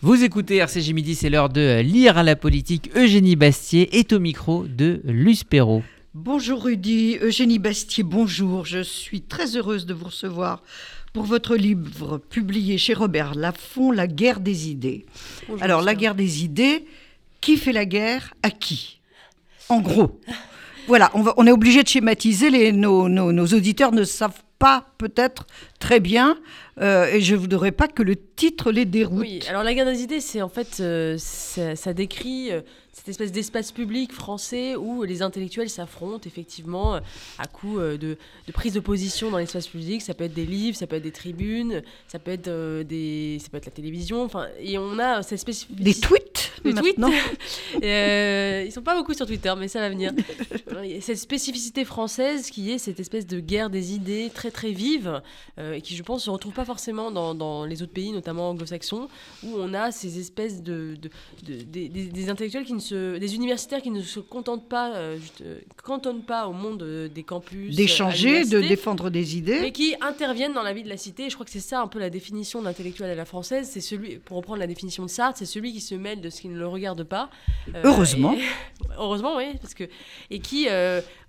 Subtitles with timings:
[0.00, 2.88] Vous écoutez RCG Midi, c'est l'heure de lire à la politique.
[2.94, 5.82] Eugénie Bastier est au micro de Luce Perrault.
[6.14, 8.64] Bonjour Rudy, Eugénie Bastier, bonjour.
[8.64, 10.62] Je suis très heureuse de vous recevoir
[11.12, 15.04] pour votre livre publié chez Robert Laffont, La guerre des idées.
[15.60, 16.84] Alors, la guerre des idées,
[17.40, 19.00] qui fait la guerre à qui?
[19.68, 20.20] En gros.
[20.86, 24.42] Voilà, on, va, on est obligé de schématiser, les, nos, nos, nos auditeurs ne savent
[24.58, 25.46] pas peut-être
[25.78, 26.36] très bien,
[26.80, 29.20] euh, et je ne voudrais pas que le titre les déroute.
[29.20, 32.60] Oui, alors la guerre des idées, c'est en fait, euh, ça, ça, décrit euh,
[32.92, 36.96] cette espèce d'espace public français où les intellectuels s'affrontent effectivement
[37.38, 40.02] à coup de, de, prise de position dans l'espace public.
[40.02, 43.48] Ça peut être des livres, ça peut être des tribunes, ça peut être des, ça
[43.50, 44.24] peut être la télévision.
[44.24, 45.82] Enfin, et on a cette spécificité.
[45.84, 46.37] Des tweets.
[46.64, 46.98] Des tweets.
[47.82, 50.12] euh, ils sont pas beaucoup sur Twitter, mais ça va venir.
[51.00, 55.22] cette spécificité française qui est cette espèce de guerre des idées très très vive
[55.58, 58.50] euh, et qui, je pense, se retrouve pas forcément dans, dans les autres pays, notamment
[58.50, 59.08] anglo-saxons,
[59.42, 61.10] où on a ces espèces de, de,
[61.46, 65.18] de des, des, intellectuels qui ne se, des universitaires qui ne se contentent pas, euh,
[65.18, 69.72] juste, euh, cantonnent pas au monde euh, des campus, d'échanger, de défendre des idées, mais
[69.72, 71.26] qui interviennent dans la vie de la cité.
[71.26, 73.68] Et je crois que c'est ça un peu la définition d'intellectuel à la française.
[73.70, 76.40] C'est celui, pour reprendre la définition de Sartre, c'est celui qui se mêle de ce
[76.40, 77.30] qui ne le regarde pas.
[77.84, 78.34] heureusement.
[78.34, 78.42] Et,
[78.98, 79.84] heureusement, oui, parce que
[80.30, 80.68] et qui,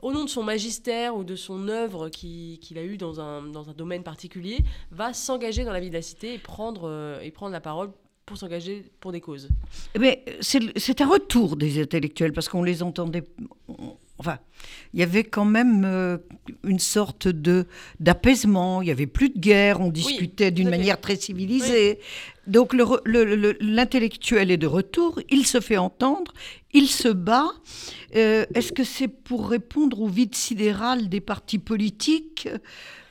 [0.02, 3.44] au nom de son magistère ou de son œuvre qu'il qui a eu dans un,
[3.44, 4.60] dans un domaine particulier,
[4.92, 7.92] va s'engager dans la vie de la cité et prendre, euh, et prendre la parole
[8.26, 9.50] pour s'engager pour des causes.
[9.98, 13.24] Mais c'est un retour des intellectuels parce qu'on les entendait.
[14.20, 14.38] Enfin,
[14.94, 16.18] il y avait quand même euh,
[16.64, 17.66] une sorte de
[18.00, 18.82] d'apaisement.
[18.82, 19.80] Il y avait plus de guerre.
[19.80, 22.00] On discutait oui, d'une manière très civilisée.
[22.00, 22.06] Oui.
[22.48, 25.20] Donc l'intellectuel est de retour.
[25.30, 26.34] Il se fait entendre.
[26.74, 27.50] Il se bat.
[28.16, 32.50] Euh, Est-ce que c'est pour répondre au vide sidéral des partis politiques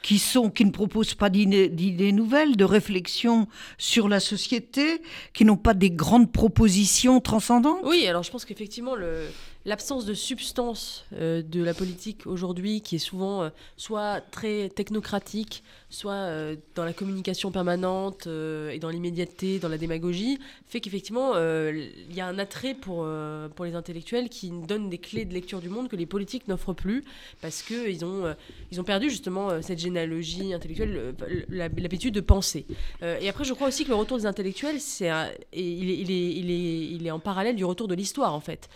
[0.03, 3.47] qui, sont, qui ne proposent pas d'idées nouvelles, de réflexion
[3.79, 5.03] sur la société,
[5.35, 7.81] qui n'ont pas des grandes propositions transcendantes?
[7.85, 9.27] Oui, alors je pense qu'effectivement, le,
[9.69, 15.63] l'absence de substance euh, de la politique aujourd'hui, qui est souvent euh, soit très technocratique,
[15.91, 22.15] soit euh, dans la communication permanente et dans l'immédiateté, dans la démagogie, fait qu'effectivement, il
[22.15, 23.07] y a un attrait pour,
[23.55, 26.75] pour les intellectuels qui donnent des clés de lecture du monde que les politiques n'offrent
[26.75, 27.05] plus,
[27.41, 28.35] parce qu'ils ont,
[28.71, 31.15] ils ont perdu justement cette généalogie intellectuelle,
[31.49, 32.67] l'habitude de penser.
[33.03, 35.11] et après, je crois aussi que le retour des intellectuels, c'est
[35.53, 38.41] il, est, il, est, il, est, il est en parallèle du retour de l'histoire, en
[38.41, 38.69] fait.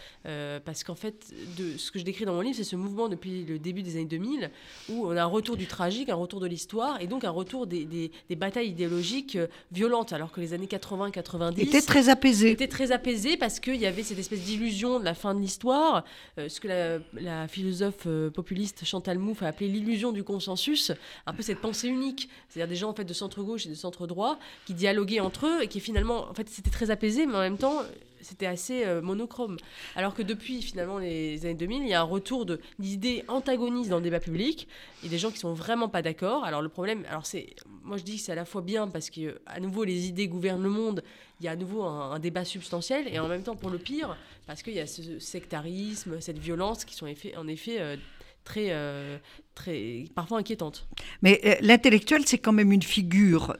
[0.64, 3.44] parce qu'en fait, de, ce que je décris dans mon livre, c'est ce mouvement depuis
[3.44, 4.50] le début des années 2000,
[4.88, 7.66] où on a un retour du tragique, un retour de l'histoire, et donc un retour
[7.66, 12.50] des, des, des batailles idéologiques euh, violentes, alors que les années 80-90 étaient très apaisées.
[12.50, 16.04] Étaient très apaisées parce qu'il y avait cette espèce d'illusion de la fin de l'histoire,
[16.38, 20.92] euh, ce que la, la philosophe euh, populiste Chantal Mouffe a appelé l'illusion du consensus,
[21.26, 23.74] un peu cette pensée unique, c'est-à-dire des gens en fait de centre gauche et de
[23.74, 27.36] centre droit qui dialoguaient entre eux et qui finalement, en fait, c'était très apaisé, mais
[27.36, 27.82] en même temps
[28.22, 29.56] c'était assez euh, monochrome.
[29.96, 32.46] Alors que depuis finalement les années 2000, il y a un retour
[32.78, 34.68] d'idées antagonistes dans le débat public
[35.04, 36.44] et des gens qui sont vraiment pas d'accord.
[36.44, 39.10] Alors le problème, alors c'est, moi je dis que c'est à la fois bien parce
[39.10, 41.02] que à nouveau les idées gouvernent le monde,
[41.40, 44.16] il y a à nouveau un, débat substantiel et en même temps pour le pire
[44.46, 47.06] parce qu'il y a ce sectarisme, cette violence qui sont
[47.36, 47.96] en effet euh,
[48.44, 49.18] très, euh,
[49.54, 50.86] très, parfois inquiétantes.
[51.22, 53.56] Mais l'intellectuel, c'est quand même une figure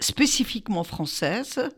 [0.00, 1.70] spécifiquement française.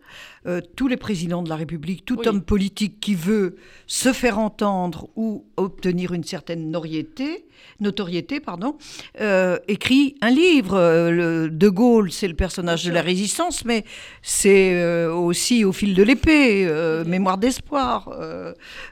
[0.46, 2.28] Euh, tous les présidents de la République, tout oui.
[2.28, 7.46] homme politique qui veut se faire entendre ou obtenir une certaine notoriété,
[7.80, 8.78] notoriété pardon,
[9.20, 10.78] euh, écrit un livre.
[11.10, 13.84] Le, de Gaulle, c'est le personnage de la résistance, mais
[14.22, 16.66] c'est euh, aussi au fil de l'épée.
[17.04, 18.10] Mémoire d'espoir.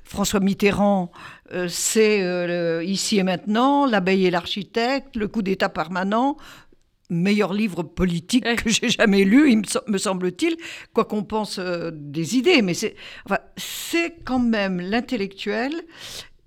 [0.04, 1.10] François Mitterrand,
[1.68, 6.36] c'est ici et maintenant, l'abeille et l'architecte, le coup d'État permanent,
[7.10, 10.56] meilleur livre politique que j'ai jamais lu, il me, me semble-t-il,
[10.92, 12.62] quoi qu'on pense euh, des idées.
[12.62, 12.94] Mais c'est
[13.24, 13.38] enfin,
[14.24, 15.72] quand même l'intellectuel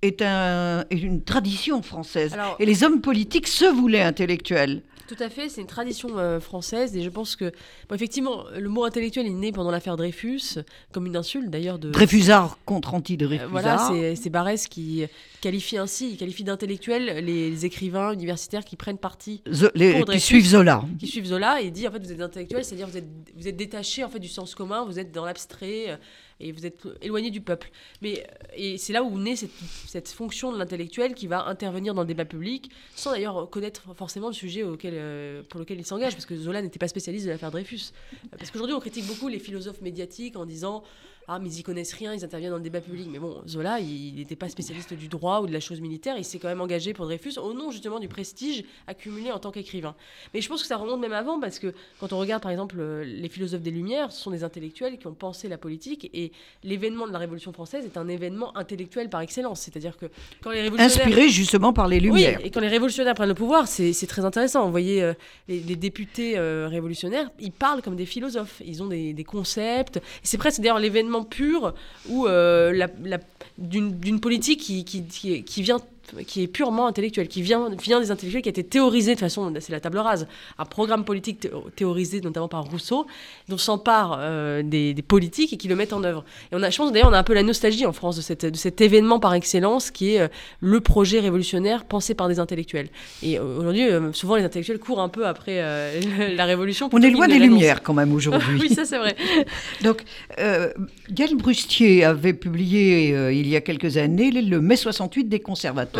[0.01, 2.33] est, un, est une tradition française.
[2.33, 4.83] Alors, et les hommes politiques se voulaient intellectuels.
[5.09, 7.51] Tout à fait, c'est une tradition euh, française et je pense que,
[7.89, 10.59] bon, effectivement, le mot intellectuel est né pendant l'affaire Dreyfus,
[10.91, 11.89] comme une insulte d'ailleurs de.
[11.89, 13.47] Dreyfusard contre anti-Dreyfusard.
[13.47, 15.07] Euh, voilà, c'est Barès qui
[15.41, 19.41] qualifie ainsi, il qualifie d'intellectuels les, les, écrivains universitaires qui prennent parti.
[19.73, 20.83] Les, Dreyfus, qui suivent Zola.
[20.99, 23.57] Qui suivent Zola et dit en fait vous êtes intellectuel, c'est-à-dire vous êtes, vous êtes
[23.57, 25.97] détaché en fait du sens commun, vous êtes dans l'abstrait
[26.39, 27.71] et vous êtes éloigné du peuple.
[28.01, 28.25] Mais
[28.55, 29.51] et c'est là où naît cette,
[29.87, 34.27] cette fonction de l'intellectuel qui va intervenir dans le débat public, sans d'ailleurs connaître forcément
[34.27, 37.51] le sujet euh, pour lequel il s'engage, parce que Zola n'était pas spécialiste de l'affaire
[37.51, 37.91] Dreyfus.
[38.37, 40.83] Parce qu'aujourd'hui, on critique beaucoup les philosophes médiatiques en disant
[41.31, 43.07] ah, mais ils y connaissent rien, ils interviennent dans le débat public.
[43.11, 46.25] Mais bon, Zola, il n'était pas spécialiste du droit ou de la chose militaire, il
[46.25, 49.93] s'est quand même engagé pour Dreyfus au nom justement du prestige accumulé en tant qu'écrivain.
[50.33, 52.77] Mais je pense que ça remonte même avant, parce que quand on regarde par exemple
[52.79, 56.31] euh, les philosophes des Lumières, ce sont des intellectuels qui ont pensé la politique, et
[56.63, 59.61] l'événement de la Révolution française est un événement intellectuel par excellence.
[59.61, 60.07] C'est-à-dire que
[60.41, 61.05] quand les révolutionnaires...
[61.05, 62.39] Inspiré justement par les Lumières.
[62.39, 64.65] Oui, et quand les révolutionnaires prennent le pouvoir, c'est très intéressant.
[64.65, 65.13] Vous voyez, euh,
[65.47, 68.63] les, députés euh, révolutionnaires, ils parlent comme des philosophes.
[68.65, 70.01] Ils ont des, des concepts.
[70.23, 71.73] C'est presque d'ailleurs l'événement pur
[72.07, 73.19] où euh, la,
[73.57, 75.79] d'une politique qui, qui, qui, vient
[76.27, 79.21] qui est purement intellectuel, qui vient, vient des intellectuels, qui a été théorisé, de toute
[79.21, 80.27] façon, c'est la table rase,
[80.57, 83.07] un programme politique théorisé notamment par Rousseau,
[83.47, 86.23] dont s'emparent euh, des, politiques et qui le mettent en œuvre.
[86.51, 88.21] Et on a, je pense d'ailleurs, on a un peu la nostalgie en France de,
[88.21, 90.27] cette, de cet événement par excellence qui est euh,
[90.59, 92.89] le projet révolutionnaire pensé par des intellectuels.
[93.23, 95.59] Et euh, aujourd'hui, souvent, les intellectuels courent un peu après
[96.35, 96.89] la révolution.
[96.91, 98.57] On est loin des Lumières quand même aujourd'hui.
[98.61, 99.15] oui, ça c'est vrai.
[99.83, 100.03] Donc,
[100.37, 105.98] Gaël Brustier avait publié il y a quelques années le mai 68 des conservateurs.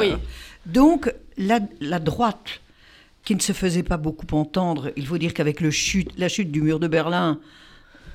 [0.66, 1.60] Donc, la,
[2.00, 2.62] droite,
[3.24, 6.80] qui ne se faisait pas beaucoup entendre, il faut dire qu'avec la chute du mur
[6.80, 7.40] de Berlin,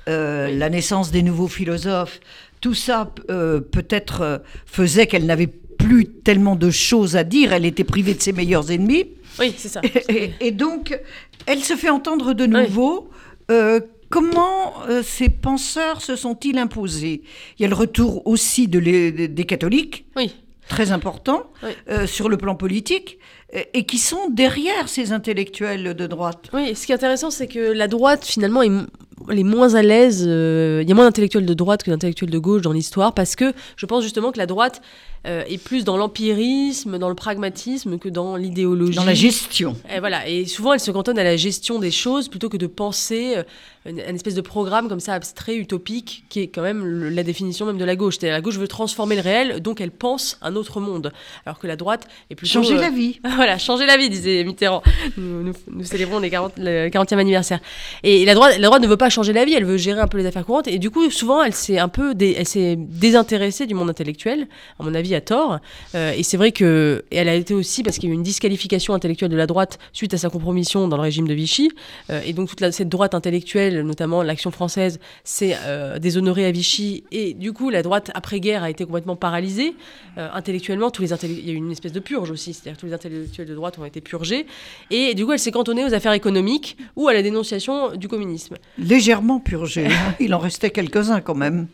[0.07, 2.19] euh, la naissance des nouveaux philosophes,
[2.61, 4.37] tout ça euh, peut-être euh,
[4.67, 8.71] faisait qu'elle n'avait plus tellement de choses à dire, elle était privée de ses meilleurs
[8.71, 9.07] ennemis.
[9.39, 9.81] Oui, c'est ça.
[10.39, 10.97] Et, donc,
[11.47, 13.09] elle se fait entendre de nouveau.
[14.09, 14.73] Comment
[15.03, 17.23] ces penseurs se sont-ils imposés?
[17.57, 20.05] Il y a le retour aussi de des catholiques.
[20.15, 20.33] Oui
[20.67, 21.51] très importants
[21.89, 23.19] euh, sur le plan politique
[23.51, 26.49] et qui sont derrière ces intellectuels de droite.
[26.53, 28.71] Oui, ce qui est intéressant, c'est que la droite, finalement, est,
[29.29, 30.25] est moins à l'aise.
[30.27, 33.35] Euh, il y a moins d'intellectuels de droite que d'intellectuels de gauche dans l'histoire, parce
[33.35, 34.81] que je pense justement que la droite
[35.27, 38.95] est plus dans l'empirisme, dans le pragmatisme que dans l'idéologie.
[38.95, 39.75] Dans la gestion.
[39.91, 40.29] Et voilà.
[40.29, 43.35] Et souvent, elle se cantonne à la gestion des choses plutôt que de penser
[43.85, 47.77] une, espèce de programme comme ça abstrait, utopique, qui est quand même la définition même
[47.77, 48.19] de la gauche.
[48.21, 51.11] La gauche veut transformer le réel, donc elle pense un autre monde.
[51.45, 52.53] Alors que la droite est plutôt...
[52.53, 53.19] Changer la euh, vie.
[53.37, 54.81] voilà, changer la vie, disait Mitterrand.
[55.17, 55.53] Nous,
[55.83, 57.59] célébrons les 40, le 40e anniversaire.
[58.03, 60.07] Et la droite, la droite ne veut pas changer la vie, elle veut gérer un
[60.07, 60.67] peu les affaires courantes.
[60.67, 64.47] Et du coup, souvent, elle s'est un peu elle s'est désintéressée du monde intellectuel,
[64.79, 65.59] à mon avis, à tort.
[65.95, 68.23] Euh, et c'est vrai que elle a été aussi, parce qu'il y a eu une
[68.23, 71.71] disqualification intellectuelle de la droite suite à sa compromission dans le régime de Vichy.
[72.09, 77.03] Euh, et donc toute cette droite intellectuelle notamment l'Action française, s'est euh, déshonorée à Vichy.
[77.11, 79.75] Et du coup, la droite après-guerre a été complètement paralysée.
[80.17, 82.93] Intellectuellement, tous les il y a eu une espèce de purge aussi, c'est-à-dire tous les
[82.93, 84.45] intellectuels de droite ont été purgés.
[84.91, 88.55] Et du coup, elle s'est cantonnée aux affaires économiques ou à la dénonciation du communisme.
[88.77, 89.87] Légèrement purgée.
[89.87, 90.15] Hein.
[90.19, 91.67] Il en restait quelques-uns quand même.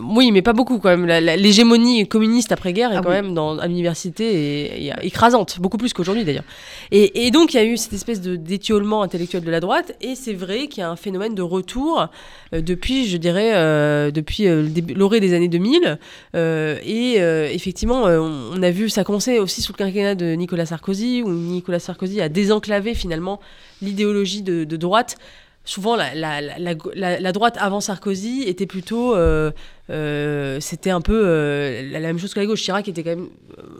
[0.00, 1.06] Oui, mais pas beaucoup quand même.
[1.06, 6.24] L'hégémonie communiste après-guerre est ah quand même dans, à l'université et, écrasante, beaucoup plus qu'aujourd'hui
[6.24, 6.44] d'ailleurs.
[6.90, 10.32] Et, donc il y a eu cette espèce d'étiolement intellectuel de la droite, et c'est
[10.32, 12.08] vrai qu'il y a un phénomène de retour
[12.52, 15.98] euh, depuis, je dirais, euh, depuis euh, l'orée des années 2000.
[16.34, 17.16] et
[17.52, 21.78] effectivement, on, a vu ça commencer aussi sous le quinquennat de Nicolas Sarkozy, où Nicolas
[21.78, 23.40] Sarkozy a désenclavé finalement
[23.82, 25.16] l'idéologie de, de droite
[25.66, 29.50] souvent la, la, la, la, droite avant Sarkozy était plutôt euh,
[29.90, 32.62] euh, c'était un peu euh, la, même chose que la gauche.
[32.62, 33.28] Chirac était quand même,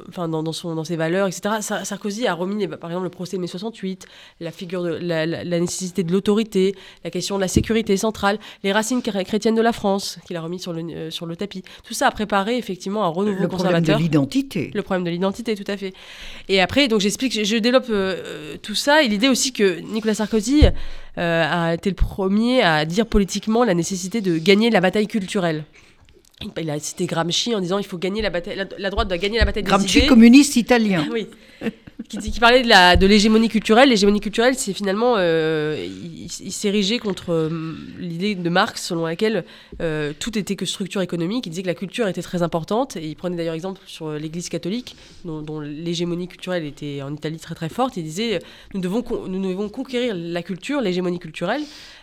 [0.09, 1.57] enfin dans, dans, son, dans ses valeurs, etc.
[1.61, 4.07] Sarkozy a remis, par exemple, le procès de mai 68,
[4.41, 5.27] la figure de la,
[5.61, 6.75] nécessité de l'autorité,
[7.05, 10.59] la question de la sécurité centrale, les racines chrétiennes de la France, qu'il a remis
[10.59, 11.63] sur le, sur le tapis.
[11.85, 13.73] Tout ça a préparé effectivement un renouveau conservateur.
[13.73, 14.71] Le problème de l'identité.
[14.75, 15.93] Le problème de l'identité, tout à fait.
[16.49, 17.91] Et après, donc j'explique, je développe
[18.63, 20.63] tout ça et l'idée aussi que Nicolas Sarkozy
[21.17, 25.65] a été le premier à dire politiquement la nécessité de gagner la bataille culturelle.
[26.61, 29.39] Il a cité Gramsci en disant il faut gagner la bataille, la, droite doit gagner
[29.39, 31.07] la bataille des Gramsci, communiste italien.
[31.13, 31.29] oui.
[32.09, 33.89] Qui, parlait de, la, de l'hégémonie culturelle.
[33.89, 39.45] L'hégémonie culturelle, c'est finalement, euh, il, s'érigeait contre euh, l'idée de Marx selon laquelle
[39.81, 41.47] euh, tout était que structure économique.
[41.47, 44.49] Il disait que la culture était très importante et il prenait d'ailleurs exemple sur l'Église
[44.49, 44.95] catholique,
[45.25, 47.97] dont, dont, l'hégémonie culturelle était en Italie très très forte.
[47.97, 48.41] Il disait
[48.73, 51.63] nous devons, nous devons conquérir la culture, l'hégémonie culturelle.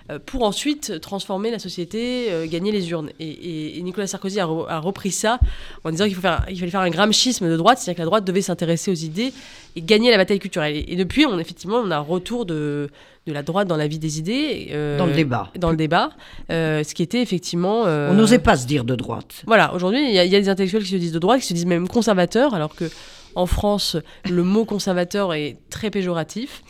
[0.10, 3.10] Euh, pour ensuite transformer la société, euh, gagner les urnes.
[3.22, 5.40] Et, Nicolas Sarkozy a, repris ça
[5.86, 8.92] en disant qu'il fallait faire un gramschisme de droite, c'est-à-dire que la droite devait s'intéresser
[8.92, 9.34] aux idées
[9.78, 10.84] et gagner la bataille culturelle.
[10.88, 12.90] Et, depuis, on, effectivement, on a un retour de,
[13.28, 14.68] de la droite dans la vie des idées.
[14.72, 15.52] Euh, dans le débat.
[15.58, 16.12] Dans le débat.
[16.50, 17.84] ce qui était effectivement.
[17.84, 19.44] On n'osait pas se dire de droite.
[19.48, 21.54] Voilà, aujourd'hui, il y, y, a des intellectuels qui se disent de droite, qui se
[21.54, 22.90] disent même conservateurs, alors que
[23.36, 23.98] en France,
[24.30, 26.62] le mot conservateur est très péjoratif.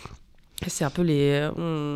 [0.69, 1.49] C'est un peu les,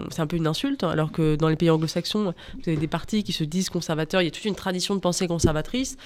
[0.09, 2.87] c'est un peu une insulte, hein, alors que dans les pays anglo-saxons, vous avez des
[2.87, 4.21] partis qui se disent conservateurs.
[4.21, 5.97] Il y a toute une tradition de pensée conservatrice.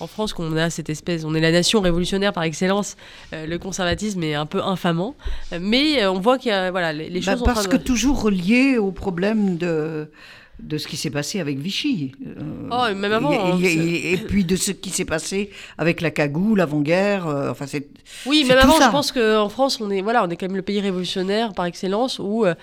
[0.00, 2.96] En France, on a cette espèce, on est la nation révolutionnaire par excellence.
[3.32, 5.14] Euh, le conservatisme est un peu infamant,
[5.60, 7.42] mais euh, on voit qu'il y a, voilà, les, bah, choses.
[7.44, 10.08] parce que toujours relié au problème de
[10.62, 12.12] de ce qui s'est passé avec Vichy.
[12.26, 13.30] Euh, oh, même avant.
[13.30, 17.26] Hein, et, puis de ce qui s'est passé avec la cagoule, l'avant-guerre.
[17.26, 17.88] Euh, enfin, c'est.
[18.26, 20.62] Oui, même avant, je pense qu'en France, on est, voilà, on est quand même le
[20.62, 22.54] pays révolutionnaire par excellence où euh,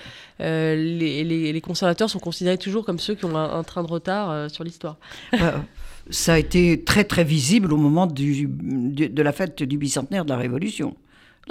[0.75, 4.63] les, les, conservateurs sont considérés toujours comme ceux qui ont un, train de retard sur
[4.63, 4.98] l'histoire.
[5.32, 5.63] Bah,
[6.10, 10.30] ça a été très, très visible au moment du, de la fête du bicentenaire de
[10.30, 10.96] la Révolution.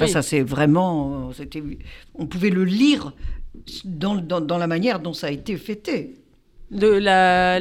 [0.06, 1.30] Ça, c'est vraiment.
[2.14, 3.12] On pouvait le lire
[3.84, 6.14] dans, dans, dans, la manière dont ça a été fêté
[6.70, 7.58] de la,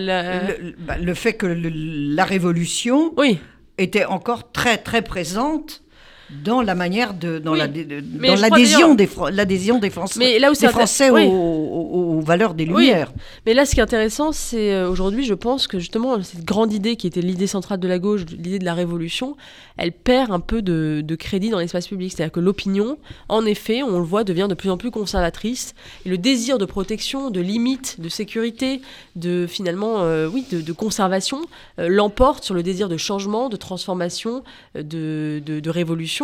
[0.80, 3.40] bah, Le, fait que la révolution oui.
[3.78, 5.84] était encore très très présente
[6.30, 10.56] dans la manière de dans la dans l'adhésion des l'adhésion des Français mais là où
[10.56, 13.14] des Français aux, valeurs des Lumières.
[13.46, 16.74] Mais là, ce qui est intéressant, c'est euh, aujourd'hui, je pense que justement cette grande
[16.74, 19.36] idée qui était l'idée centrale de la gauche, l'idée de la révolution,
[19.78, 22.12] elle perd un peu de, de crédit dans l'espace public.
[22.12, 22.98] C'est-à-dire que l'opinion,
[23.30, 25.76] en effet, on le voit, devient de plus en plus conservatrice.
[26.06, 28.82] Et le désir de protection, de limite, de sécurité,
[29.16, 31.42] de finalement, euh, oui, de, de conservation,
[31.80, 34.44] euh, l'emporte sur le désir de changement, de transformation,
[34.76, 35.70] de, de, de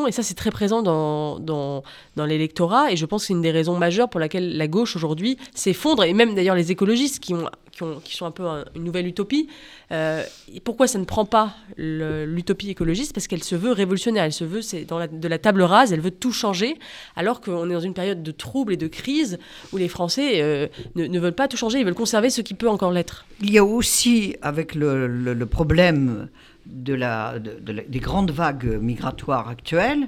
[0.08, 1.84] et ça, c'est très présent dans, dans,
[2.26, 2.92] l'électorat.
[2.92, 6.04] Et je pense que c'est une des raisons majeures pour laquelle la gauche aujourd'hui s'effondre.
[6.04, 8.46] Et même d'ailleurs les écologistes qui, ont, qui, ont, qui sont un peu
[8.76, 9.48] une nouvelle utopie.
[9.92, 10.24] Euh,
[10.64, 13.14] pourquoi ça ne prend pas l'utopie écologiste?
[13.14, 14.24] Parce qu'elle se veut révolutionnaire.
[14.24, 15.94] Elle se veut c'est de la table rase.
[15.94, 16.78] Elle veut tout changer.
[17.16, 19.40] Alors qu'on est dans une période de trouble et de crise
[19.74, 21.80] où les Français euh, ne, veulent pas tout changer.
[21.80, 23.26] Ils veulent conserver ce qui peut encore l'être.
[23.42, 26.30] Il y a aussi, avec le problème
[26.66, 30.08] de la, des grandes vagues migratoires actuelles,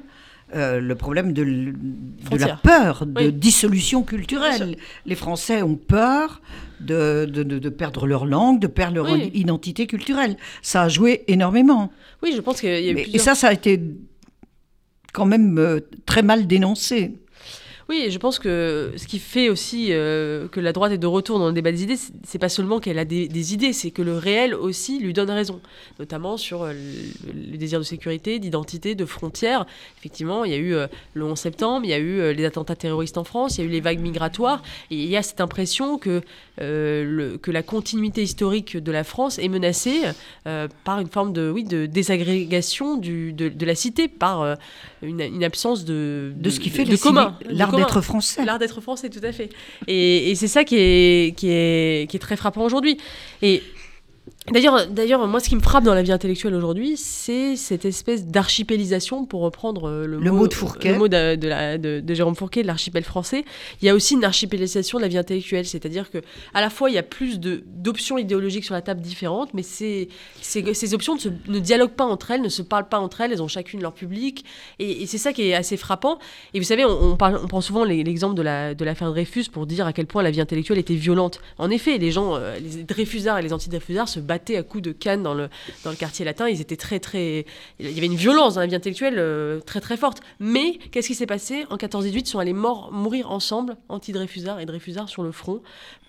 [0.55, 1.73] euh, le problème de,
[2.37, 4.75] la peur de dissolution culturelle.
[5.05, 6.41] Les Français ont peur
[6.79, 10.37] de, de, perdre leur langue, de perdre leur identité culturelle.
[10.61, 11.91] Ça a joué énormément.
[12.21, 13.81] Oui, je pense qu'il y a Et ça, ça a été
[15.11, 17.13] quand même euh, très mal dénoncé.
[17.89, 21.37] Oui, je pense que ce qui fait aussi euh, que la droite est de retour
[21.37, 24.17] dans le débat des idées, c'est pas seulement qu'elle a des, idées, c'est que le
[24.17, 25.59] réel aussi lui donne raison,
[25.99, 26.73] notamment sur euh,
[27.27, 29.65] le, désir de sécurité, d'identité, de frontières.
[29.99, 32.75] Effectivement, il y a eu euh, le 11 septembre, il y a eu les attentats
[32.75, 35.41] terroristes en France, il y a eu les vagues migratoires, et il y a cette
[35.41, 36.21] impression que,
[36.59, 40.01] le, que la continuité historique de la France est menacée
[40.83, 44.57] par une forme de, oui, de désagrégation du, de, la cité, par
[45.01, 47.37] une, absence de, de, ce qui fait le commun
[47.77, 48.45] d'être français.
[48.45, 49.49] L'art d'être français, tout à fait.
[49.87, 52.97] Et, et c'est ça qui est, qui, est, qui est très frappant aujourd'hui.
[53.41, 53.63] Et
[54.51, 58.25] D'ailleurs, d'ailleurs, moi, ce qui me frappe dans la vie intellectuelle aujourd'hui, c'est cette espèce
[58.25, 62.61] d'archipélisation, pour reprendre euh, le, mot, de Fourquet, le mot de, la, de, Jérôme Fourquet,
[62.61, 63.45] de l'archipel français.
[63.81, 66.17] Il y a aussi une archipélisation de la vie intellectuelle, c'est-à-dire que
[66.53, 70.09] à la fois il y a plus d'options idéologiques sur la table différentes, mais ces,
[70.41, 71.15] ces, options
[71.47, 73.93] ne, dialoguent pas entre elles, ne se parlent pas entre elles, elles ont chacune leur
[73.93, 74.43] public,
[74.79, 76.19] et, c'est ça qui est assez frappant.
[76.53, 79.65] Et vous savez, on, parle, on prend souvent l'exemple de la de l'affaire Dreyfus pour
[79.65, 81.39] dire à quel point la vie intellectuelle était violente.
[81.57, 84.91] En effet, les gens, euh, les Dreyfusards et les anti-Dreyfusards se battaient à coups de
[84.91, 85.49] canne dans le,
[85.83, 86.49] dans le quartier latin.
[86.49, 87.45] Ils étaient très, très.
[87.79, 90.21] Il y avait une violence dans la vie intellectuelle euh, très, très forte.
[90.39, 91.65] Mais qu'est-ce qui s'est passé?
[91.69, 95.61] En 14-18, ils sont allés mort, mourir ensemble, anti-Dreyfusards et Dreyfusards sur le front,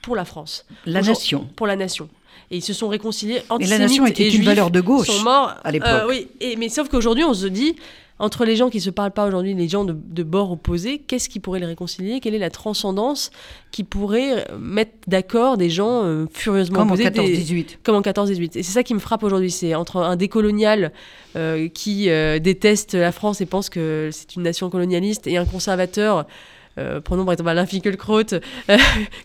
[0.02, 0.66] pour la France.
[0.87, 1.49] La nation.
[1.57, 2.09] Pour la nation
[2.50, 5.54] et ils se sont réconciliés et la nation était une valeur de gauche sont morts
[5.62, 5.88] à l'époque.
[5.88, 7.76] Euh, oui, et, mais sauf qu'aujourd'hui on se dit
[8.20, 11.28] entre les gens qui se parlent pas aujourd'hui, les gens de, de bord opposés, qu'est-ce
[11.28, 12.20] qui pourrait les réconcilier?
[12.20, 13.32] Quelle est la transcendance
[13.72, 18.58] qui pourrait mettre d'accord des gens euh, furieusement comme opposés en 14-18 Comme en 14-18.
[18.58, 20.92] Et c'est ça qui me frappe aujourd'hui, c'est entre un décolonial
[21.34, 25.44] euh, qui euh, déteste la France et pense que c'est une nation colonialiste et un
[25.44, 26.24] conservateur
[27.04, 28.38] prenons par exemple Alain Finkielkraut, euh,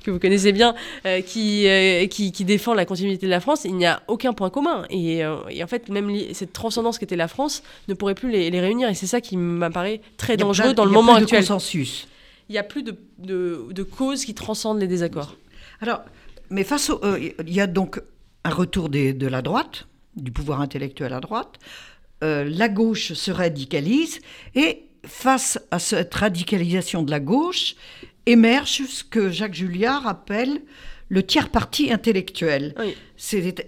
[0.03, 0.75] que vous connaissez bien,
[1.05, 1.67] euh, qui,
[2.09, 4.85] qui, qui, défend la continuité de la France, il n'y a aucun point commun.
[4.89, 8.89] Et, en fait, même cette transcendance qu'était la France ne pourrait plus les, les réunir.
[8.89, 11.41] Et c'est ça qui m'apparaît très dangereux dans le moment plus actuel.
[11.41, 12.07] De consensus.
[12.49, 15.35] Il n'y a plus de, de, de, causes qui transcendent les désaccords.
[15.81, 16.01] Alors,
[16.49, 16.99] mais face au.
[17.17, 18.01] Il y a donc
[18.43, 21.59] un retour des, de la droite, du pouvoir intellectuel à droite.
[22.21, 24.19] la gauche se radicalise
[24.55, 27.75] et face à cette radicalisation de la gauche,
[28.25, 30.61] émerge ce que Jacques Julliard appelle
[31.09, 32.75] le tiers parti intellectuel.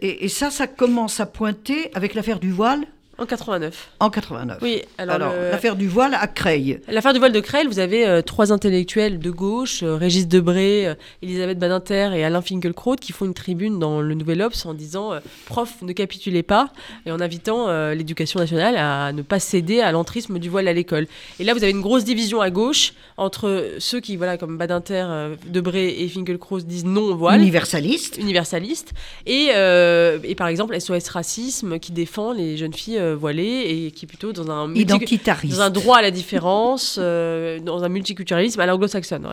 [0.01, 2.85] Et, ça, ça commence à pointer avec l'affaire du voile.
[3.21, 3.89] En 89.
[3.99, 4.57] En 89.
[4.63, 6.79] Oui, alors, l'affaire du voile à Creil.
[6.87, 10.87] L'affaire du voile de Creil, vous avez euh, trois intellectuels de gauche, euh, Régis Debré,
[10.87, 14.73] euh, Elisabeth Badinter et Alain Finkielkraut, qui font une tribune dans le Nouvel Obs en
[14.73, 15.11] disant
[15.45, 16.73] Prof, ne capitulez pas,
[17.05, 21.05] et en invitant l'éducation nationale à ne pas céder à l'entrisme du voile à l'école.
[21.39, 25.35] Et là, vous avez une grosse division à gauche entre ceux qui, voilà, comme Badinter,
[25.45, 27.39] Debré et Finkielkraut disent non au voile.
[27.39, 28.17] Universaliste.
[28.17, 28.93] Universaliste.
[29.27, 34.07] Et, et par exemple, SOS Racisme qui défend les jeunes filles voilées et qui est
[34.07, 39.27] plutôt dans un, dans un droit à la différence, euh, dans un multiculturalisme à l'anglo-saxonne.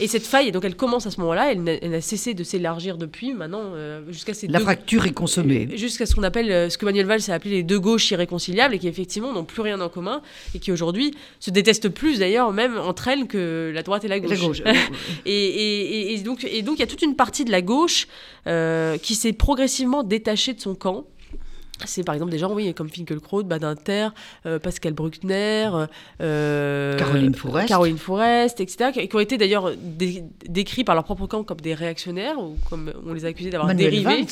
[0.00, 3.32] Et cette faille, donc elle commence à ce moment-là, elle n'a cessé de s'élargir depuis
[3.32, 5.68] maintenant euh, jusqu'à ces La fracture est consommée.
[5.76, 8.74] Jusqu'à ce qu'on appelle, euh, ce que Manuel Valls a appelé les deux gauches irréconciliables
[8.74, 10.22] et qui effectivement n'ont plus rien en commun
[10.54, 14.20] et qui aujourd'hui se détestent plus d'ailleurs même entre elles que la droite et la
[14.20, 14.62] gauche.
[15.26, 18.06] et, et, donc il y a toute une partie de la gauche
[19.02, 21.04] qui s'est progressivement détachée de son camp
[21.84, 24.08] c'est par exemple des gens, oui, comme Finkelkraut, Badinter,
[24.46, 25.70] euh, Pascal Bruckner,
[26.22, 29.72] euh, Caroline Forest, Caroline Forest, etc., qui, ont été d'ailleurs
[30.48, 33.74] décrits par leur propre camp comme des réactionnaires, ou comme on les a accusés d'avoir
[33.74, 34.24] dérivé.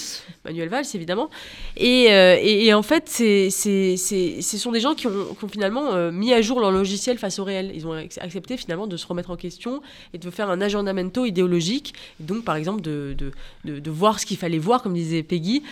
[0.45, 1.29] Manuel Valls, évidemment.
[1.77, 6.11] Et, euh, et, en fait, c'est, ce sont des gens qui ont, qui ont finalement
[6.11, 7.73] mis à jour leur logiciel face au réel.
[7.75, 9.83] Ils ont accepté finalement de se remettre en question
[10.13, 13.33] et de faire un agendamento idéologique, donc par exemple de, de,
[13.65, 15.63] de, de voir ce qu'il fallait voir, comme disait Peggy,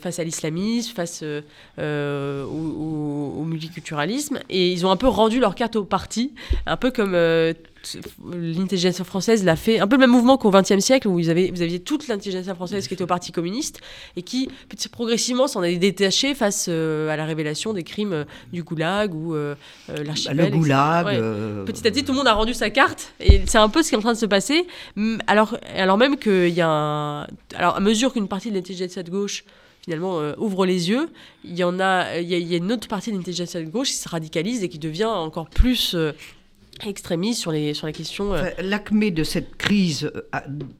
[0.00, 1.42] face à l'islamisme, face euh,
[1.78, 4.40] euh, au, multiculturalisme.
[4.48, 6.34] Et ils ont un peu rendu leur carte au parti,
[6.66, 7.52] un peu comme euh,
[8.32, 11.50] l'intelligence française l'a fait, un peu le même mouvement qu'au XXe siècle, où vous, avez,
[11.50, 13.80] vous aviez toute l'intelligence française qui était au Parti communiste,
[14.16, 14.48] et qui
[14.92, 19.34] progressivement s'en est détaché face à la révélation des crimes du goulag ou
[19.88, 20.36] l'archipel.
[20.36, 21.06] Le goulag.
[21.66, 23.88] Petit à petit, tout le monde a rendu sa carte, et c'est un peu ce
[23.88, 24.66] qui est en train de se passer.
[25.26, 27.26] Alors, alors même qu'il y a un...
[27.54, 29.44] Alors, à mesure qu'une partie de l'intelligence de gauche
[29.84, 31.08] finalement euh, ouvre les yeux.
[31.44, 33.96] Il y en a, il y a, une autre partie de l'intelligence de gauche qui
[33.96, 36.12] se radicalise et qui devient encore plus euh,
[36.86, 38.32] extrémiste sur les, sur.
[38.32, 40.10] Euh, l'acmé de cette crise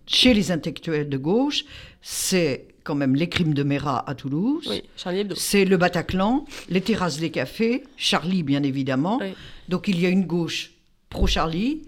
[0.06, 1.64] chez les intellectuels de gauche,
[2.02, 4.66] c'est quand même les crimes de Mera à Toulouse.
[4.68, 4.82] Oui.
[5.36, 9.20] C'est le Bataclan, les terrasses des cafés, Charlie bien évidemment.
[9.68, 10.72] Donc il y a une gauche
[11.08, 11.82] pro-Charlie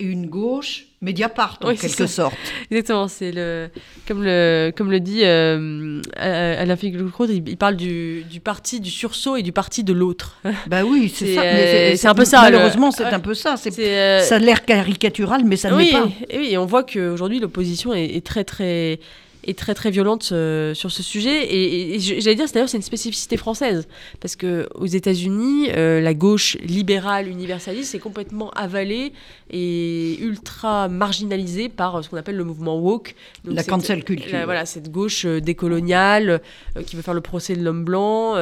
[0.00, 2.34] et une gauche Mediapart en quelque sorte.
[2.70, 3.68] Exactement, c'est le
[4.06, 9.36] comme le comme le dit euh, Alain Finkielkraut, il, parle du, du, parti du sursaut
[9.36, 10.38] et du parti de l'autre.
[10.66, 11.42] Bah oui, c'est ça.
[11.42, 12.42] Euh, c'est un peu ça.
[12.42, 13.56] Malheureusement, c'est un peu ça.
[13.56, 16.08] C'est euh, ça a l'air caricatural, mais ça ne l'est pas.
[16.28, 18.98] Et oui, et on voit qu'aujourd'hui l'opposition est, est, très très
[19.44, 21.54] est très très violente euh, sur ce sujet.
[21.54, 23.88] Et, j'allais dire, d'ailleurs, c'est une spécificité française.
[24.20, 29.12] Parce qu'aux États-Unis, euh, la gauche libérale universaliste est complètement avalée
[29.50, 33.14] et ultra marginalisée par euh, ce qu'on appelle le mouvement woke.
[33.44, 34.38] la cancel culture.
[34.44, 36.40] voilà, cette gauche décoloniale
[36.86, 38.34] qui veut faire le procès de l'homme blanc,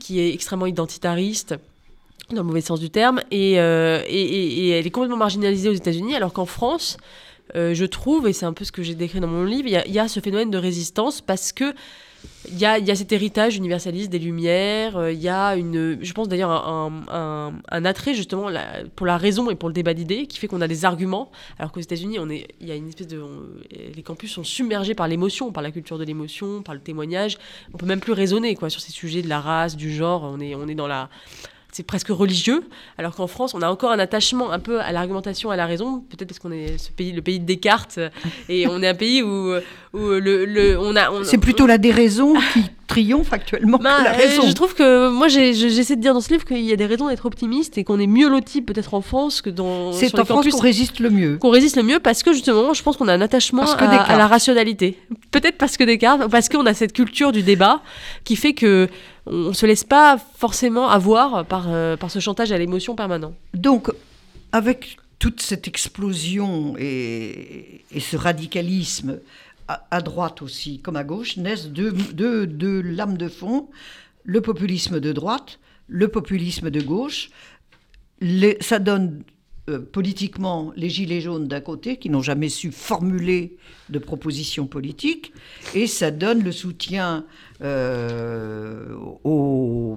[0.00, 1.54] qui est extrêmement identitariste
[2.30, 6.32] dans le mauvais sens du terme, et, et elle est complètement marginalisée aux États-Unis, alors
[6.32, 6.96] qu'en France,
[7.54, 9.92] euh, je trouve, et c'est un peu ce que j'ai décrit dans mon livre, il
[9.92, 11.74] y, a ce phénomène de résistance parce que
[12.48, 16.28] il y a, cet héritage universaliste des Lumières, euh, il y a une, je pense
[16.28, 18.48] d'ailleurs un, attrait justement
[18.94, 21.72] pour la raison et pour le débat d'idées qui fait qu'on a des arguments, alors
[21.72, 23.22] qu'aux États-Unis, on il y a une espèce de,
[23.94, 27.38] les campus sont submergés par l'émotion, par la culture de l'émotion, par le témoignage.
[27.74, 30.22] On peut même plus raisonner quoi sur ces sujets de la race, du genre.
[30.22, 31.10] On est, on est dans la,
[31.72, 32.64] c'est presque religieux,
[32.98, 36.04] alors qu'en France, on a encore un attachement un peu à l'argumentation, à la raison,
[36.10, 37.98] peut-être parce qu'on est ce pays, le pays de Descartes,
[38.50, 39.54] et on est un pays où,
[39.94, 41.08] où le, le on a.
[41.24, 44.42] C'est plutôt la déraison qui triomphe actuellement que la bah, raison.
[44.46, 47.08] Je trouve que moi, j'essaie de dire dans ce livre qu'il y a des raisons
[47.08, 49.92] d'être optimiste et qu'on est mieux loti peut-être en France que dans.
[49.92, 51.38] C'est en France qu'on résiste le mieux.
[51.38, 54.18] Qu'on résiste le mieux parce que justement, je pense qu'on a un attachement à, à,
[54.18, 54.98] la rationalité.
[55.30, 57.80] Peut-être parce que Descartes, parce qu'on a cette culture du débat
[58.24, 58.88] qui fait que
[59.26, 63.34] on ne se laisse pas forcément avoir par, euh, par ce chantage à l'émotion permanent.
[63.54, 63.90] Donc,
[64.52, 69.20] avec toute cette explosion et, ce radicalisme,
[69.68, 73.68] à, droite aussi comme à gauche, naissent deux, deux, lames de fond,
[74.24, 77.30] le populisme de droite, le populisme de gauche.
[78.60, 79.22] ça donne
[79.68, 83.56] euh, politiquement les Gilets jaunes d'un côté, qui n'ont jamais su formuler
[83.90, 85.32] de propositions politiques,
[85.74, 87.24] et ça donne le soutien
[87.62, 88.94] euh,
[89.24, 89.96] aux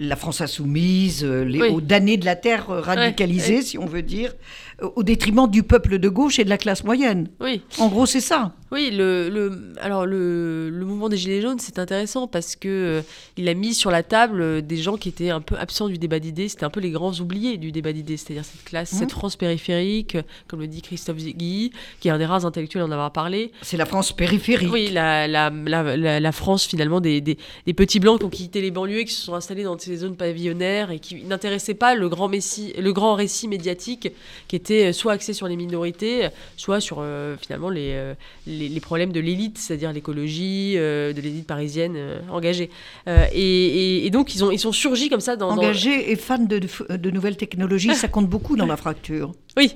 [0.00, 4.34] la France insoumise, les, aux damnés de la terre radicalisés, si on veut dire,
[4.82, 7.28] au détriment du peuple de gauche et de la classe moyenne.
[7.40, 7.62] Oui.
[7.78, 8.52] En gros, c'est ça.
[8.70, 13.02] Oui, le, le, alors le, le mouvement des Gilets jaunes, c'est intéressant parce que euh,
[13.36, 15.98] il a mis sur la table euh, des gens qui étaient un peu absents du
[15.98, 16.48] débat d'idées.
[16.48, 18.98] C'était un peu les grands oubliés du débat d'idées, c'est-à-dire cette classe, Mmh.
[18.98, 20.16] cette France périphérique,
[20.48, 23.52] comme le dit Christophe Guy, qui est un des rares intellectuels à en avoir parlé.
[23.60, 24.72] C'est la France périphérique.
[24.72, 28.70] Oui, la, la, la, France finalement des, des, des petits blancs qui ont quitté les
[28.70, 32.08] banlieues et qui se sont installés dans ces zones pavillonnaires et qui n'intéressaient pas le
[32.08, 34.08] grand, messi, le grand récit médiatique
[34.48, 38.14] qui était euh, soit axé sur les minorités, soit sur euh, finalement les, euh,
[38.46, 41.96] les, les, problèmes de l'élite, c'est-à-dire l'écologie, de l'élite parisienne
[42.30, 42.70] engagée.
[43.06, 45.50] Et, et, et, donc ils, ont, ils sont surgis comme ça dans...
[45.50, 46.12] Engagés dans...
[46.12, 49.32] et fans de, de, de nouvelles technologies, ça compte beaucoup dans la fracture.
[49.56, 49.74] Oui,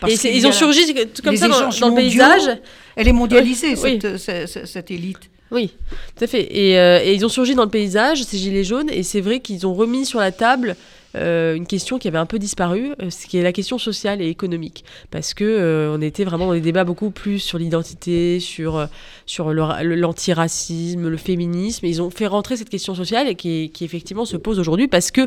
[0.00, 2.58] Parce et ils ont surgi comme ça dans, dans le paysage.
[2.94, 3.98] Elle est mondialisée, oui.
[4.00, 5.30] cette, cette, cette élite.
[5.50, 5.72] Oui,
[6.16, 6.48] tout à fait.
[6.56, 9.40] Et, euh, et, ils ont surgi dans le paysage, ces gilets jaunes, et c'est vrai
[9.40, 10.76] qu'ils ont remis sur la table
[11.16, 14.28] une question qui avait un peu disparu, euh, ce qui est la question sociale et
[14.28, 18.76] économique, parce que euh, on était vraiment dans des débats beaucoup plus sur l'identité, sur
[18.76, 18.86] euh,
[19.26, 21.86] sur l'antiracisme, le féminisme.
[21.86, 25.10] Ils ont fait rentrer cette question sociale et qui, qui effectivement se pose aujourd'hui parce
[25.10, 25.26] que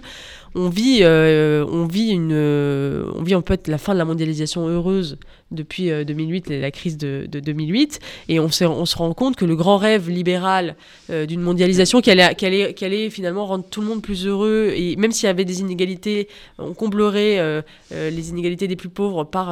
[0.56, 5.18] on vit euh, on vit une vit en fait la fin de la mondialisation heureuse
[5.52, 9.78] depuis 2008, la crise de, de 2008, et on, se rend compte que le grand
[9.78, 10.76] rêve libéral
[11.10, 14.26] euh, d'une mondialisation qui allait, qui, allait, qui allait, finalement rendre tout le monde plus
[14.26, 18.76] heureux, et même s'il y avait des inégalités, on comblerait euh, euh, les inégalités des
[18.76, 19.48] plus pauvres par,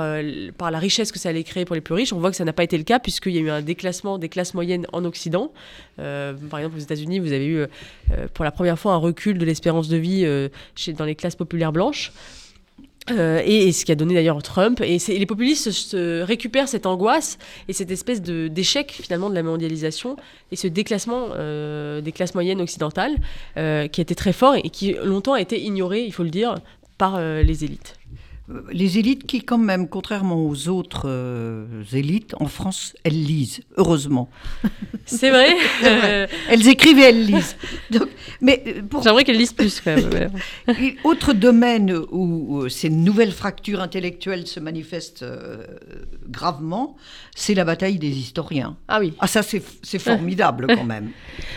[0.57, 2.13] par la richesse que ça allait créer pour les plus riches.
[2.13, 4.17] On voit que ça n'a pas été le cas, puisqu'il y a eu un déclassement
[4.17, 5.51] des classes moyennes en Occident.
[5.97, 7.65] par exemple, aux États-Unis, vous avez eu
[8.33, 10.25] pour la première fois un recul de l'espérance de vie
[10.75, 12.11] chez, dans les classes populaires blanches.
[13.11, 14.81] Euh, et, ce qui a donné d'ailleurs Trump.
[14.81, 20.17] Et, les populistes se, récupèrent cette angoisse et cette espèce d'échec finalement de la mondialisation
[20.51, 23.15] et ce déclassement euh, des classes moyennes occidentales
[23.57, 26.55] euh, qui été très fort et qui longtemps a été ignoré, il faut le dire,
[26.97, 27.95] par euh, les élites
[28.71, 34.29] les élites qui, quand même, contrairement aux autres euh, élites, en France, elles lisent, heureusement.
[35.05, 35.53] C'est vrai.
[35.81, 36.29] vrai.
[36.49, 37.57] Elles écrivent et elles lisent.
[37.91, 38.07] Donc,
[38.39, 39.03] mais pour...
[39.03, 40.31] J'aimerais qu'elles lisent plus, quand même.
[41.03, 45.65] autre domaine où, ces nouvelles fractures intellectuelles se manifestent euh,
[46.29, 46.95] gravement,
[47.35, 48.77] c'est la bataille des historiens.
[48.87, 49.13] Ah oui.
[49.19, 51.09] Ah ça, c'est formidable, quand même.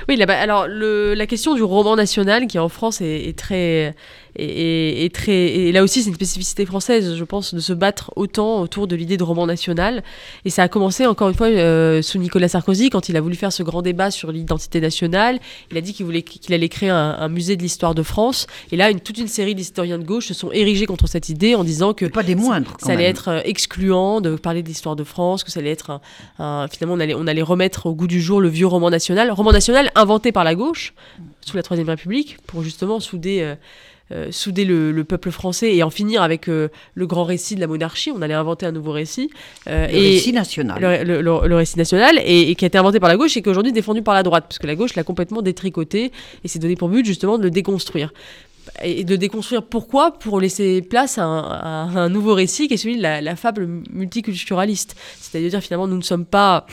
[0.08, 3.94] Oui, là, alors, le, la question du roman national, qui en France est, est très...
[4.36, 7.72] Et, et, et, très, et là aussi, c'est une spécificité française, je pense, de se
[7.72, 10.02] battre autant autour de l'idée de roman national.
[10.44, 13.36] Et ça a commencé, encore une fois, euh, sous Nicolas Sarkozy, quand il a voulu
[13.36, 15.38] faire ce grand débat sur l'identité nationale.
[15.70, 18.46] Il a dit qu'il voulait qu'il allait créer un, un, musée de l'histoire de France.
[18.72, 21.54] Et là, une, toute une série d'historiens de gauche se sont érigés contre cette idée
[21.54, 24.96] en disant que pas des moindres, ça, ça allait être excluant de parler de l'histoire
[24.96, 26.00] de France, que ça allait être un,
[26.38, 29.30] un, finalement on allait, on allait remettre au goût du jour le vieux roman national,
[29.30, 30.94] roman national inventé par la gauche
[31.40, 33.40] sous la Troisième République pour justement souder.
[33.42, 33.54] Euh,
[34.12, 37.60] euh, souder le, le, peuple français et en finir avec euh, le grand récit de
[37.60, 38.10] la monarchie.
[38.10, 39.30] On allait inventer un nouveau récit.
[39.68, 41.04] Euh, le et récit national.
[41.06, 43.42] Le, le, le récit national, et, et, qui a été inventé par la gauche et
[43.42, 46.48] qui est aujourd'hui défendu par la droite, parce que la gauche l'a complètement détricoté et
[46.48, 48.12] s'est donné pour but justement de le déconstruire.
[48.82, 50.12] Et de déconstruire pourquoi?
[50.12, 53.36] Pour laisser place à un, à un nouveau récit qui est celui de la, la
[53.36, 54.96] fable multiculturaliste.
[55.20, 56.66] C'est-à-dire finalement nous ne sommes pas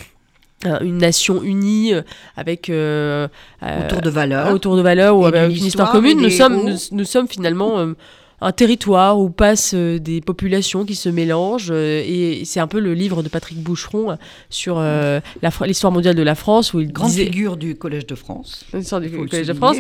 [0.66, 1.94] une nation unie
[2.36, 3.28] avec euh,
[3.62, 4.52] autour de valeurs.
[4.52, 6.20] autour de valeurs ou avec une histoire commune.
[6.20, 7.94] Nous sommes nous, nous, sommes finalement euh,
[8.40, 12.80] un territoire où passent euh, des populations qui se mélangent euh, et c'est un peu
[12.80, 14.16] le livre de Patrick Boucheron euh,
[14.52, 15.20] sur euh,
[15.66, 17.26] l'histoire mondiale de la France où il grande disait...
[17.26, 18.64] figure du collège de France.
[18.74, 19.78] L'histoire du collège de France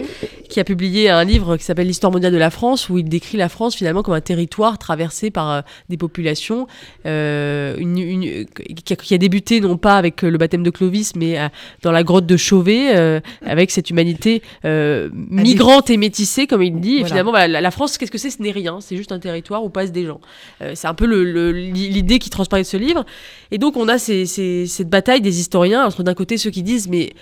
[0.49, 3.37] qui a publié un livre qui s'appelle l'histoire mondiale de la France où il décrit
[3.37, 6.65] la France finalement comme un territoire traversé par des populations
[7.05, 11.37] euh, une, une, qui, a, débuté non pas avec le baptême de Clovis mais
[11.83, 16.99] dans la grotte de Chauvet avec cette humanité migrante et métissée comme il dit.
[16.99, 17.05] Voilà.
[17.05, 18.46] et finalement la, la France qu'est-ce que c'est?
[18.51, 20.19] Rien, c'est juste un territoire où passent des gens.
[20.61, 23.05] Euh, c'est un peu l'idée qui transparaît de ce livre.
[23.51, 27.13] Et donc on a cette bataille des historiens entre d'un côté ceux qui disent mais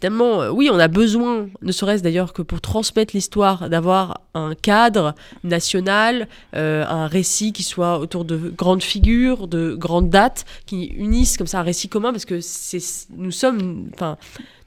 [0.00, 4.54] finalement euh, oui on a besoin, ne serait-ce d'ailleurs que pour transmettre l'histoire, d'avoir un
[4.54, 10.86] cadre national, euh, un récit qui soit autour de grandes figures, de grandes dates, qui
[10.86, 12.82] unissent comme ça un récit commun parce que c'est
[13.16, 14.16] nous sommes enfin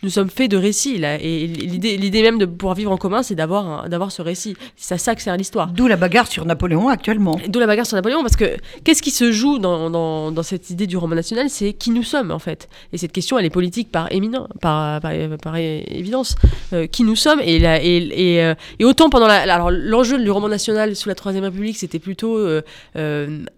[0.03, 1.17] nous sommes faits de récits là.
[1.19, 4.55] Et l'idée l'idée même de pouvoir vivre en commun c'est d'avoir d'avoir ce récit.
[4.75, 5.67] C'est à ça que sert l'histoire.
[5.67, 7.39] D'où la bagarre sur Napoléon actuellement.
[7.49, 10.69] D'où la bagarre sur Napoléon parce que qu'est-ce qui se joue dans, dans, dans, cette
[10.69, 12.69] idée du roman national c'est qui nous sommes en fait.
[12.93, 16.35] Et cette question elle est politique par éminent par, par, par évidence
[16.73, 20.29] euh, qui nous sommes et, et, et, euh, et autant pendant la alors l'enjeu du
[20.29, 22.61] roman national sous la troisième république c'était plutôt euh,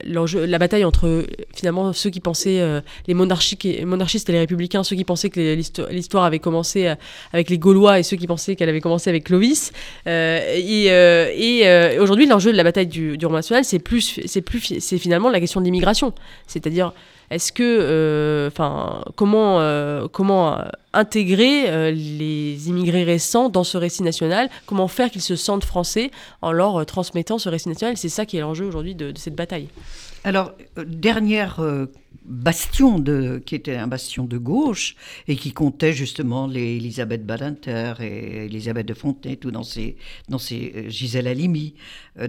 [0.05, 2.61] l'enjeu la bataille entre finalement ceux qui pensaient
[3.07, 5.55] les monarchiques monarchistes et les républicains ceux qui pensaient que
[5.91, 6.93] l'histoire avait commencé
[7.33, 9.71] avec les Gaulois et ceux qui pensaient qu'elle avait commencé avec Clovis.
[10.05, 14.79] et, et aujourd'hui, l'enjeu de la bataille du, du roman national, c'est plus, c'est plus,
[14.79, 16.13] c'est finalement la question de l'immigration,
[16.47, 16.93] c'est-à-dire
[17.29, 20.63] est-ce que, euh, enfin, comment, euh, comment euh,
[20.93, 24.49] intégrer les immigrés récents dans ce récit national?
[24.65, 26.11] Comment faire qu'ils se sentent français
[26.41, 27.97] en leur transmettant ce récit national?
[27.97, 29.67] C'est ça qui est l'enjeu aujourd'hui de, cette bataille.
[30.23, 30.51] Alors,
[30.85, 31.59] dernière
[32.29, 34.95] bastion de, qui était un bastion de gauche
[35.27, 39.97] et qui comptait justement les Elisabeth Badinter et Elisabeth de Fontenay, tout dans ses,
[40.29, 41.73] dans ses Gisèle Halimi,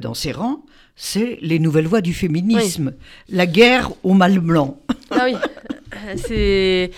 [0.00, 0.64] dans ses rangs,
[0.96, 2.92] c'est les nouvelles voies du féminisme,
[3.30, 4.78] la guerre au mal blanc.
[5.10, 5.34] Ah oui,
[6.16, 6.90] c'est.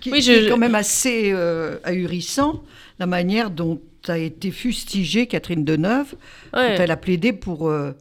[0.00, 2.62] Qui, oui, est quand même assez euh, ahurissant,
[2.98, 6.14] la manière dont a été fustigée Catherine Deneuve
[6.52, 7.92] quand elle a plaidé pour euh,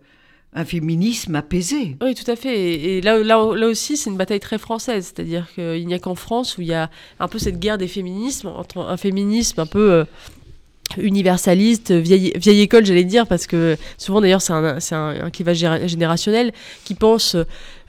[0.53, 1.97] un féminisme apaisé.
[2.01, 2.57] Oui, tout à fait.
[2.57, 5.13] Et, là, là, aussi, c'est une bataille très française.
[5.13, 7.87] C'est-à-dire qu'il n'y a qu'en France où il y a un peu cette guerre des
[7.87, 9.91] féminismes, entre un féminisme un peu.
[9.91, 10.05] Euh,
[10.97, 16.53] universaliste, vieille, vieille école, j'allais dire, parce que souvent d'ailleurs c'est un, un, clivage générationnel
[16.85, 17.35] qui pense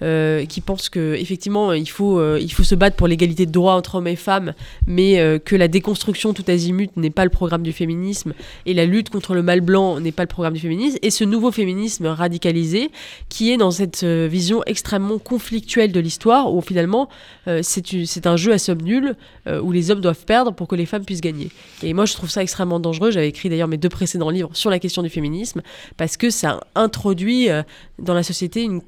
[0.01, 3.51] euh, qui pense que effectivement il faut, euh, il faut se battre pour l'égalité de
[3.51, 4.55] droits entre hommes et femmes,
[4.87, 8.33] mais euh, que la déconstruction tout azimut n'est pas le programme du féminisme
[8.65, 11.25] et la lutte contre le mal blanc n'est pas le programme du féminisme, et ce
[11.25, 12.93] nouveau féminisme radicalisé
[13.29, 17.09] qui est dans cette vision extrêmement conflictuelle de l'histoire où finalement
[17.63, 19.17] c'est un jeu à somme nulle
[19.63, 21.51] où les hommes doivent perdre pour que les femmes puissent gagner.
[21.83, 23.11] Et moi je trouve ça extrêmement dangereux.
[23.11, 25.63] J'avais écrit d'ailleurs mes deux précédents livres sur la question du féminisme
[25.97, 27.49] parce que ça introduit
[27.99, 28.81] dans la société une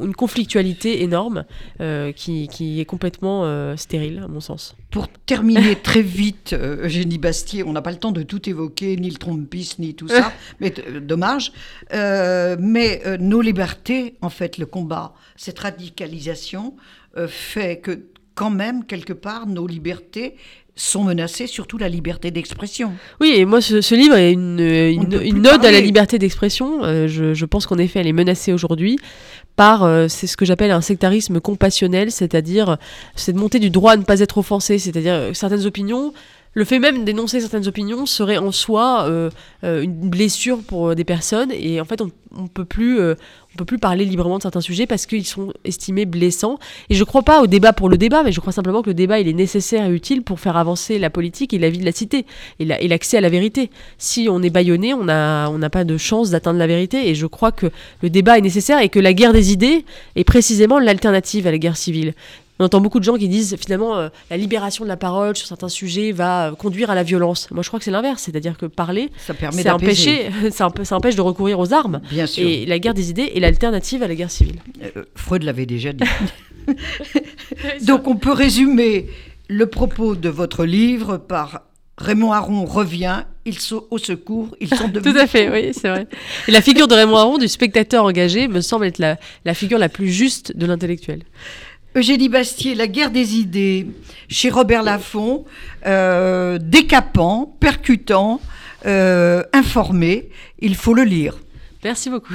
[0.00, 1.44] une conflictualité énorme
[1.80, 4.76] euh, qui, qui, est complètement euh, stérile, à mon sens.
[4.90, 8.96] Pour terminer très vite, euh, Eugénie Bastier, on n'a pas le temps de tout évoquer,
[8.96, 11.52] ni le trompisme, ni tout ça, mais dommage.
[11.92, 16.76] mais nos libertés, en fait, le combat, cette radicalisation
[17.28, 20.36] fait que quand même, quelque part, nos libertés
[20.76, 22.92] sont menacées, surtout la liberté d'expression.
[23.20, 26.82] Oui, et moi, ce, livre est une, une, une ode à la liberté d'expression.
[27.06, 28.98] je, je, pense qu'en effet, elle est menacée aujourd'hui
[29.56, 32.76] par, euh, c'est ce que j'appelle un sectarisme compassionnel, c'est-à-dire
[33.16, 36.12] cette montée du droit à ne pas être offensé, c'est-à-dire euh, certaines opinions
[36.56, 39.30] le fait même d'énoncer certaines opinions serait en soi euh,
[39.62, 42.98] une blessure pour des personnes et en fait on, on peut plus
[43.56, 46.58] on peut plus parler librement de certains sujets parce qu'ils sont estimés blessants.
[46.90, 48.90] Et je ne crois pas au débat pour le débat, mais je crois simplement que
[48.90, 51.78] le débat il est nécessaire et utile pour faire avancer la politique et la vie
[51.78, 52.26] de la cité
[52.58, 53.70] et l'accès à la vérité.
[53.96, 57.08] Si on est bâillonné, on n'a on pas de chance d'atteindre la vérité.
[57.08, 57.68] Et je crois que
[58.02, 61.58] le débat est nécessaire et que la guerre des idées est précisément l'alternative à la
[61.58, 62.12] guerre civile.
[62.58, 65.46] On entend beaucoup de gens qui disent finalement euh, la libération de la parole sur
[65.46, 67.50] certains sujets va euh, conduire à la violence.
[67.50, 69.76] Moi, je crois que c'est l'inverse, c'est-à-dire que parler, ça permet ça,
[70.84, 72.00] ça, empêche de recourir aux armes.
[72.10, 72.46] Bien sûr.
[72.46, 74.60] Et la guerre des idées est l'alternative à la guerre civile.
[74.82, 76.04] Euh, Freud l'avait déjà dit.
[77.84, 79.06] Donc, on peut résumer
[79.48, 81.62] le propos de votre livre par
[81.98, 85.14] Raymond Aron revient, ils sont au secours, ils sont devenus.
[85.14, 86.06] Tout à fait, oui, c'est vrai.
[86.46, 89.78] Et la figure de Raymond Aron, du spectateur engagé, me semble être la, la figure
[89.78, 91.22] la plus juste de l'intellectuel.
[91.96, 93.86] Eugénie Bastier, La guerre des idées,
[94.28, 95.46] chez Robert Laffont,
[95.86, 98.38] euh, décapant, percutant,
[98.84, 100.28] euh, informé.
[100.58, 101.38] Il faut le lire.
[101.82, 102.34] Merci beaucoup.